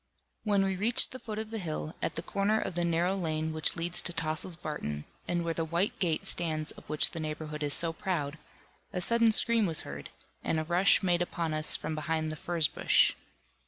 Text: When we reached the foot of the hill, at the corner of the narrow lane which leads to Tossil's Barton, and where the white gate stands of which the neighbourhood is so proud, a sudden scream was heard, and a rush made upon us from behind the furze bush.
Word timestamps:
When 0.43 0.63
we 0.65 0.75
reached 0.77 1.11
the 1.11 1.19
foot 1.19 1.37
of 1.37 1.51
the 1.51 1.59
hill, 1.59 1.93
at 2.01 2.15
the 2.15 2.23
corner 2.23 2.59
of 2.59 2.73
the 2.73 2.83
narrow 2.83 3.15
lane 3.15 3.53
which 3.53 3.75
leads 3.75 4.01
to 4.01 4.11
Tossil's 4.11 4.55
Barton, 4.55 5.05
and 5.27 5.45
where 5.45 5.53
the 5.53 5.63
white 5.63 5.99
gate 5.99 6.25
stands 6.25 6.71
of 6.71 6.89
which 6.89 7.11
the 7.11 7.19
neighbourhood 7.19 7.61
is 7.61 7.75
so 7.75 7.93
proud, 7.93 8.39
a 8.91 8.99
sudden 8.99 9.31
scream 9.31 9.67
was 9.67 9.81
heard, 9.81 10.09
and 10.43 10.59
a 10.59 10.63
rush 10.63 11.03
made 11.03 11.21
upon 11.21 11.53
us 11.53 11.75
from 11.75 11.93
behind 11.93 12.31
the 12.31 12.35
furze 12.35 12.67
bush. 12.67 13.13